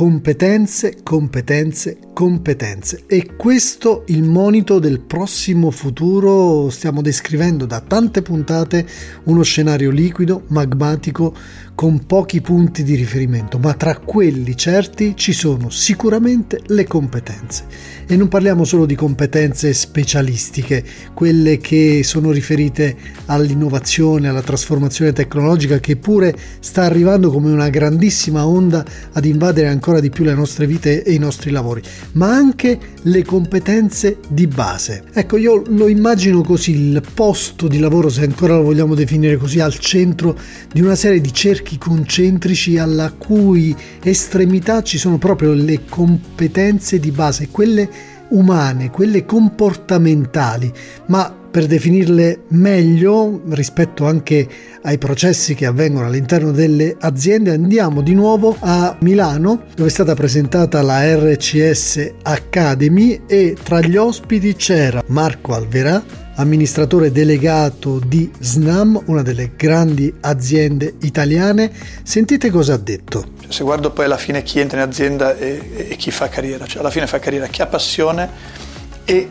competenze, 0.00 1.00
competenze, 1.02 1.98
competenze. 2.14 3.02
E 3.06 3.36
questo 3.36 4.04
il 4.06 4.22
monito 4.22 4.78
del 4.78 5.00
prossimo 5.00 5.70
futuro. 5.70 6.70
Stiamo 6.70 7.02
descrivendo 7.02 7.66
da 7.66 7.80
tante 7.80 8.22
puntate 8.22 8.86
uno 9.24 9.42
scenario 9.42 9.90
liquido, 9.90 10.44
magmatico, 10.46 11.34
con 11.74 12.04
pochi 12.04 12.42
punti 12.42 12.82
di 12.82 12.94
riferimento, 12.94 13.58
ma 13.58 13.72
tra 13.72 13.96
quelli 13.96 14.54
certi 14.54 15.14
ci 15.16 15.32
sono 15.32 15.70
sicuramente 15.70 16.60
le 16.66 16.86
competenze. 16.86 17.64
E 18.06 18.16
non 18.16 18.28
parliamo 18.28 18.64
solo 18.64 18.84
di 18.84 18.94
competenze 18.94 19.72
specialistiche, 19.72 20.84
quelle 21.14 21.56
che 21.56 22.02
sono 22.04 22.32
riferite 22.32 22.96
all'innovazione, 23.26 24.28
alla 24.28 24.42
trasformazione 24.42 25.12
tecnologica 25.12 25.78
che 25.78 25.96
pure 25.96 26.36
sta 26.58 26.82
arrivando 26.82 27.30
come 27.30 27.50
una 27.50 27.70
grandissima 27.70 28.46
onda 28.46 28.84
ad 29.12 29.24
invadere 29.24 29.68
ancora 29.68 29.89
di 29.98 30.10
più 30.10 30.22
le 30.22 30.34
nostre 30.34 30.66
vite 30.66 31.02
e 31.02 31.12
i 31.12 31.18
nostri 31.18 31.50
lavori, 31.50 31.82
ma 32.12 32.32
anche 32.32 32.78
le 33.02 33.24
competenze 33.24 34.18
di 34.28 34.46
base. 34.46 35.02
Ecco, 35.12 35.36
io 35.36 35.62
lo 35.66 35.88
immagino 35.88 36.42
così, 36.42 36.70
il 36.70 37.02
posto 37.14 37.66
di 37.66 37.80
lavoro, 37.80 38.08
se 38.08 38.22
ancora 38.22 38.56
lo 38.56 38.62
vogliamo 38.62 38.94
definire 38.94 39.36
così, 39.36 39.58
al 39.58 39.76
centro 39.78 40.38
di 40.72 40.80
una 40.80 40.94
serie 40.94 41.20
di 41.20 41.32
cerchi 41.32 41.78
concentrici 41.78 42.78
alla 42.78 43.10
cui 43.10 43.74
estremità 44.02 44.82
ci 44.82 44.98
sono 44.98 45.18
proprio 45.18 45.52
le 45.52 45.80
competenze 45.88 47.00
di 47.00 47.10
base, 47.10 47.48
quelle 47.48 47.88
umane, 48.30 48.90
quelle 48.90 49.24
comportamentali, 49.24 50.72
ma 51.06 51.39
per 51.50 51.66
definirle 51.66 52.42
meglio 52.48 53.42
rispetto 53.50 54.06
anche 54.06 54.46
ai 54.82 54.98
processi 54.98 55.54
che 55.54 55.66
avvengono 55.66 56.06
all'interno 56.06 56.52
delle 56.52 56.96
aziende 56.98 57.52
andiamo 57.52 58.00
di 58.00 58.14
nuovo 58.14 58.56
a 58.60 58.96
Milano 59.00 59.64
dove 59.74 59.88
è 59.88 59.92
stata 59.92 60.14
presentata 60.14 60.80
la 60.82 61.02
RCS 61.16 62.12
Academy 62.22 63.22
e 63.26 63.56
tra 63.62 63.80
gli 63.80 63.96
ospiti 63.96 64.54
c'era 64.54 65.02
Marco 65.08 65.54
Alverà 65.54 66.28
amministratore 66.40 67.12
delegato 67.12 68.00
di 68.04 68.30
Snam, 68.38 69.00
una 69.06 69.20
delle 69.20 69.52
grandi 69.56 70.12
aziende 70.20 70.94
italiane. 71.00 71.70
Sentite 72.02 72.50
cosa 72.50 72.74
ha 72.74 72.78
detto. 72.78 73.32
Se 73.48 73.62
guardo 73.62 73.90
poi 73.90 74.06
alla 74.06 74.16
fine 74.16 74.42
chi 74.42 74.58
entra 74.58 74.82
in 74.82 74.88
azienda 74.88 75.36
e, 75.36 75.88
e 75.90 75.96
chi 75.96 76.10
fa 76.10 76.28
carriera, 76.28 76.64
cioè 76.66 76.80
alla 76.80 76.90
fine 76.90 77.06
fa 77.06 77.18
carriera 77.18 77.46
chi 77.46 77.60
ha 77.60 77.66
passione 77.66 78.28
e 79.04 79.28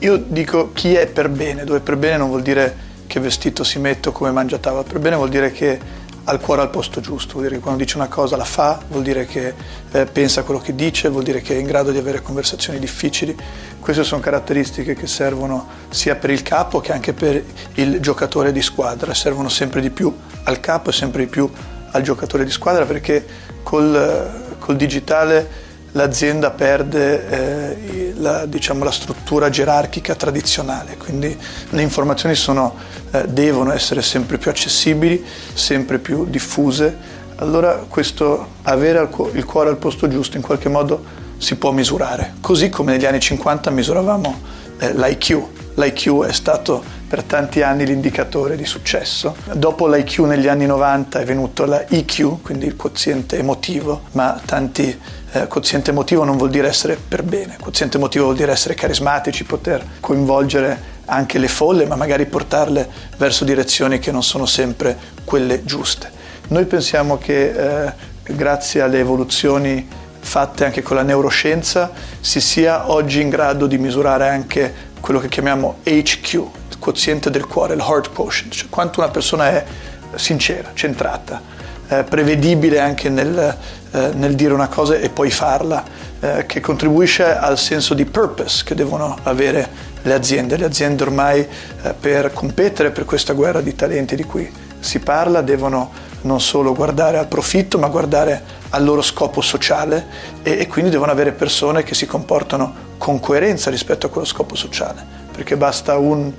io 0.00 0.16
dico 0.16 0.72
chi 0.72 0.94
è 0.94 1.06
per 1.06 1.28
bene, 1.28 1.64
dove 1.64 1.80
per 1.80 1.96
bene 1.96 2.16
non 2.16 2.28
vuol 2.28 2.42
dire 2.42 2.88
che 3.06 3.20
vestito 3.20 3.64
si 3.64 3.78
mette 3.78 4.08
o 4.08 4.12
come 4.12 4.30
mangia 4.30 4.56
a 4.56 4.58
tavola, 4.58 4.82
per 4.82 4.98
bene 4.98 5.16
vuol 5.16 5.28
dire 5.28 5.52
che 5.52 5.78
ha 6.24 6.32
il 6.32 6.40
cuore 6.40 6.62
al 6.62 6.70
posto 6.70 7.00
giusto, 7.00 7.32
vuol 7.32 7.44
dire 7.44 7.56
che 7.56 7.62
quando 7.62 7.82
dice 7.82 7.96
una 7.96 8.08
cosa 8.08 8.36
la 8.36 8.44
fa, 8.44 8.80
vuol 8.88 9.02
dire 9.02 9.26
che 9.26 9.52
eh, 9.90 10.06
pensa 10.06 10.40
a 10.40 10.42
quello 10.44 10.60
che 10.60 10.74
dice, 10.74 11.08
vuol 11.08 11.22
dire 11.22 11.42
che 11.42 11.54
è 11.54 11.58
in 11.58 11.66
grado 11.66 11.90
di 11.90 11.98
avere 11.98 12.22
conversazioni 12.22 12.78
difficili. 12.78 13.36
Queste 13.78 14.04
sono 14.04 14.20
caratteristiche 14.20 14.94
che 14.94 15.06
servono 15.06 15.66
sia 15.90 16.14
per 16.16 16.30
il 16.30 16.42
capo 16.42 16.80
che 16.80 16.92
anche 16.92 17.12
per 17.12 17.42
il 17.74 18.00
giocatore 18.00 18.52
di 18.52 18.62
squadra, 18.62 19.12
servono 19.12 19.48
sempre 19.48 19.80
di 19.80 19.90
più 19.90 20.14
al 20.44 20.60
capo 20.60 20.90
e 20.90 20.92
sempre 20.92 21.24
di 21.24 21.30
più 21.30 21.50
al 21.90 22.02
giocatore 22.02 22.44
di 22.44 22.50
squadra 22.50 22.84
perché 22.84 23.26
col, 23.62 24.56
col 24.58 24.76
digitale 24.76 25.68
l'azienda 25.92 26.50
perde 26.50 27.28
eh, 27.28 28.14
la, 28.16 28.46
diciamo, 28.46 28.84
la, 28.84 28.90
struttura 28.90 29.50
gerarchica 29.50 30.14
tradizionale, 30.14 30.96
quindi 30.96 31.36
le 31.70 31.82
informazioni 31.82 32.34
sono, 32.34 32.74
eh, 33.10 33.26
devono 33.26 33.72
essere 33.72 34.02
sempre 34.02 34.38
più 34.38 34.50
accessibili, 34.50 35.24
sempre 35.52 35.98
più 35.98 36.26
diffuse. 36.26 37.18
Allora 37.36 37.84
questo 37.88 38.48
avere 38.62 39.08
il 39.32 39.44
cuore 39.44 39.70
al 39.70 39.78
posto 39.78 40.06
giusto 40.08 40.36
in 40.36 40.42
qualche 40.42 40.68
modo 40.68 41.02
si 41.38 41.56
può 41.56 41.72
misurare, 41.72 42.34
così 42.40 42.68
come 42.68 42.92
negli 42.92 43.06
anni 43.06 43.20
50 43.20 43.70
misuravamo 43.70 44.40
eh, 44.78 44.92
l'IQ. 44.92 45.42
L'IQ 45.74 46.24
è 46.24 46.32
stato 46.32 46.98
per 47.10 47.24
tanti 47.24 47.60
anni 47.60 47.84
l'indicatore 47.84 48.54
di 48.54 48.64
successo. 48.64 49.34
Dopo 49.52 49.88
l'IQ 49.88 50.20
negli 50.20 50.46
anni 50.46 50.64
90 50.64 51.18
è 51.18 51.24
venuto 51.24 51.64
la 51.64 51.88
EQ, 51.88 52.40
quindi 52.40 52.66
il 52.66 52.76
quoziente 52.76 53.36
emotivo, 53.36 54.02
ma 54.12 54.40
tanti 54.44 54.96
eh, 55.32 55.48
quoziente 55.48 55.90
emotivo 55.90 56.22
non 56.22 56.36
vuol 56.36 56.50
dire 56.50 56.68
essere 56.68 56.96
per 56.96 57.24
bene, 57.24 57.56
quoziente 57.60 57.96
emotivo 57.96 58.26
vuol 58.26 58.36
dire 58.36 58.52
essere 58.52 58.74
carismatici, 58.74 59.42
poter 59.42 59.84
coinvolgere 59.98 60.98
anche 61.06 61.40
le 61.40 61.48
folle, 61.48 61.84
ma 61.84 61.96
magari 61.96 62.26
portarle 62.26 62.88
verso 63.16 63.44
direzioni 63.44 63.98
che 63.98 64.12
non 64.12 64.22
sono 64.22 64.46
sempre 64.46 64.96
quelle 65.24 65.64
giuste. 65.64 66.08
Noi 66.50 66.64
pensiamo 66.66 67.18
che 67.18 67.86
eh, 67.86 67.92
grazie 68.22 68.82
alle 68.82 69.00
evoluzioni 69.00 69.84
fatte 70.20 70.64
anche 70.64 70.82
con 70.82 70.94
la 70.94 71.02
neuroscienza 71.02 71.90
si 72.20 72.40
sia 72.40 72.88
oggi 72.92 73.20
in 73.20 73.30
grado 73.30 73.66
di 73.66 73.78
misurare 73.78 74.28
anche 74.28 74.72
quello 75.00 75.18
che 75.18 75.28
chiamiamo 75.28 75.78
HQ, 75.82 76.58
quoziente 76.80 77.30
del 77.30 77.46
cuore, 77.46 77.74
il 77.74 77.80
heart 77.80 78.12
quotient, 78.12 78.52
cioè 78.52 78.68
quanto 78.68 78.98
una 78.98 79.10
persona 79.10 79.50
è 79.50 79.64
sincera, 80.16 80.70
centrata, 80.74 81.40
eh, 81.88 82.02
prevedibile 82.02 82.80
anche 82.80 83.08
nel, 83.08 83.56
eh, 83.92 84.10
nel, 84.14 84.34
dire 84.34 84.52
una 84.52 84.68
cosa 84.68 84.96
e 84.96 85.08
poi 85.10 85.30
farla, 85.30 85.84
eh, 86.18 86.46
che 86.46 86.60
contribuisce 86.60 87.36
al 87.36 87.58
senso 87.58 87.94
di 87.94 88.04
purpose 88.04 88.64
che 88.64 88.74
devono 88.74 89.16
avere 89.22 89.68
le 90.02 90.14
aziende. 90.14 90.56
Le 90.56 90.64
aziende 90.64 91.02
ormai 91.02 91.40
eh, 91.40 91.94
per 91.98 92.32
competere 92.32 92.90
per 92.90 93.04
questa 93.04 93.32
guerra 93.32 93.60
di 93.60 93.74
talenti 93.74 94.16
di 94.16 94.24
cui 94.24 94.50
si 94.80 94.98
parla 94.98 95.42
devono 95.42 96.08
non 96.22 96.40
solo 96.40 96.74
guardare 96.74 97.18
al 97.18 97.28
profitto 97.28 97.78
ma 97.78 97.88
guardare 97.88 98.58
al 98.70 98.84
loro 98.84 99.02
scopo 99.02 99.40
sociale 99.40 100.06
e, 100.42 100.58
e 100.60 100.66
quindi 100.66 100.90
devono 100.90 101.10
avere 101.10 101.32
persone 101.32 101.82
che 101.82 101.94
si 101.94 102.06
comportano 102.06 102.88
con 102.98 103.20
coerenza 103.20 103.70
rispetto 103.70 104.06
a 104.06 104.10
quello 104.10 104.26
scopo 104.26 104.54
sociale, 104.54 105.04
perché 105.32 105.56
basta 105.56 105.96
un 105.96 106.32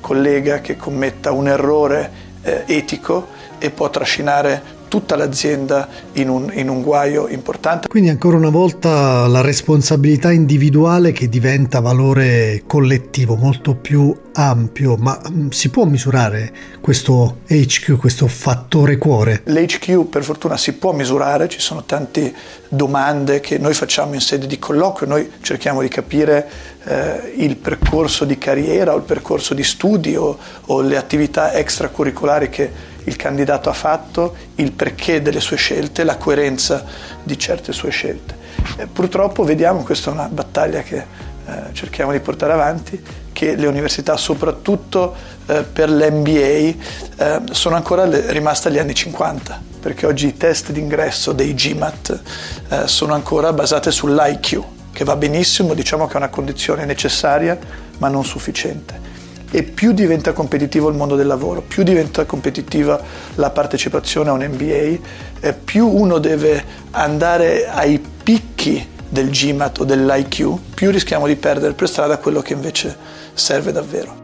collega 0.00 0.60
che 0.60 0.76
commetta 0.76 1.32
un 1.32 1.48
errore 1.48 2.10
eh, 2.42 2.64
etico 2.66 3.28
e 3.58 3.70
può 3.70 3.90
trascinare 3.90 4.75
tutta 4.88 5.16
l'azienda 5.16 5.88
in 6.12 6.28
un, 6.28 6.50
in 6.54 6.68
un, 6.68 6.82
guaio 6.82 7.28
importante. 7.28 7.88
Quindi 7.88 8.10
ancora 8.10 8.36
una 8.36 8.50
volta 8.50 9.26
la 9.26 9.40
responsabilità 9.40 10.32
individuale 10.32 11.12
che 11.12 11.28
diventa 11.28 11.80
valore 11.80 12.62
collettivo 12.66 13.36
molto 13.36 13.74
più 13.74 14.14
ampio, 14.32 14.96
ma 14.96 15.20
mm, 15.30 15.48
si 15.48 15.70
può 15.70 15.84
misurare 15.84 16.52
questo 16.80 17.38
HQ, 17.46 17.96
questo 17.96 18.26
fattore 18.28 18.98
cuore? 18.98 19.42
L'HQ 19.44 20.04
per 20.08 20.22
fortuna 20.22 20.56
si 20.56 20.74
può 20.74 20.92
misurare, 20.92 21.48
ci 21.48 21.60
sono 21.60 21.84
tante 21.84 22.32
domande 22.68 23.40
che 23.40 23.58
noi 23.58 23.74
facciamo 23.74 24.14
in 24.14 24.20
sede 24.20 24.46
di 24.46 24.58
colloquio, 24.58 25.08
noi 25.08 25.30
cerchiamo 25.40 25.80
di 25.80 25.88
capire 25.88 26.48
eh, 26.84 27.32
il 27.36 27.56
percorso 27.56 28.24
di 28.24 28.38
carriera 28.38 28.92
o 28.92 28.96
il 28.96 29.02
percorso 29.02 29.54
di 29.54 29.64
studio 29.64 30.36
o 30.66 30.80
le 30.80 30.96
attività 30.96 31.52
extracurricolari 31.52 32.48
che 32.48 32.94
il 33.06 33.16
candidato 33.16 33.68
ha 33.68 33.72
fatto, 33.72 34.36
il 34.56 34.72
perché 34.72 35.22
delle 35.22 35.40
sue 35.40 35.56
scelte, 35.56 36.04
la 36.04 36.16
coerenza 36.16 36.84
di 37.22 37.38
certe 37.38 37.72
sue 37.72 37.90
scelte. 37.90 38.34
E 38.76 38.86
purtroppo 38.86 39.44
vediamo, 39.44 39.82
questa 39.82 40.10
è 40.10 40.12
una 40.12 40.28
battaglia 40.28 40.82
che 40.82 40.96
eh, 40.98 41.72
cerchiamo 41.72 42.12
di 42.12 42.20
portare 42.20 42.52
avanti, 42.52 43.00
che 43.32 43.54
le 43.54 43.66
università, 43.66 44.16
soprattutto 44.16 45.14
eh, 45.46 45.62
per 45.62 45.88
l'MBA, 45.90 46.30
eh, 46.30 46.74
sono 47.50 47.76
ancora 47.76 48.04
le, 48.04 48.32
rimaste 48.32 48.68
agli 48.68 48.78
anni 48.78 48.94
50, 48.94 49.62
perché 49.80 50.06
oggi 50.06 50.26
i 50.26 50.36
test 50.36 50.72
d'ingresso 50.72 51.32
dei 51.32 51.54
GMAT 51.54 52.20
eh, 52.68 52.88
sono 52.88 53.14
ancora 53.14 53.52
basati 53.52 53.92
sull'IQ, 53.92 54.62
che 54.90 55.04
va 55.04 55.14
benissimo, 55.14 55.74
diciamo 55.74 56.06
che 56.06 56.14
è 56.14 56.16
una 56.16 56.28
condizione 56.28 56.84
necessaria, 56.84 57.56
ma 57.98 58.08
non 58.08 58.24
sufficiente 58.24 59.05
e 59.50 59.62
più 59.62 59.92
diventa 59.92 60.32
competitivo 60.32 60.88
il 60.88 60.96
mondo 60.96 61.16
del 61.16 61.26
lavoro, 61.26 61.62
più 61.62 61.82
diventa 61.82 62.24
competitiva 62.24 63.00
la 63.36 63.50
partecipazione 63.50 64.30
a 64.30 64.32
un 64.32 64.44
MBA, 64.44 64.98
eh, 65.40 65.52
più 65.52 65.88
uno 65.88 66.18
deve 66.18 66.64
andare 66.90 67.68
ai 67.68 68.02
picchi 68.22 68.94
del 69.08 69.30
GMAT 69.30 69.80
o 69.80 69.84
dell'IQ, 69.84 70.58
più 70.74 70.90
rischiamo 70.90 71.26
di 71.26 71.36
perdere 71.36 71.74
per 71.74 71.88
strada 71.88 72.18
quello 72.18 72.42
che 72.42 72.52
invece 72.52 72.96
serve 73.32 73.72
davvero. 73.72 74.14